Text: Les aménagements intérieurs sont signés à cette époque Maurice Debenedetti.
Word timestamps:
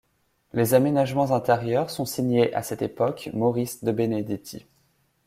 Les 0.53 0.73
aménagements 0.73 1.29
intérieurs 1.31 1.91
sont 1.91 2.05
signés 2.05 2.51
à 2.55 2.63
cette 2.63 2.81
époque 2.81 3.29
Maurice 3.33 3.83
Debenedetti. 3.83 4.65